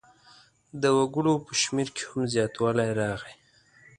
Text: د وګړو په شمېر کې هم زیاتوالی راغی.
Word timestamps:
د 0.81 0.83
وګړو 0.97 1.33
په 1.45 1.51
شمېر 1.61 1.87
کې 1.95 2.03
هم 2.11 2.21
زیاتوالی 2.33 2.89
راغی. 2.99 3.35